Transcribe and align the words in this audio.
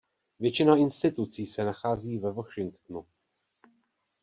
Většina 0.39 0.75
institucí 0.75 1.45
se 1.45 1.63
nachází 1.63 2.17
ve 2.17 2.31
Washingtonu. 2.31 3.05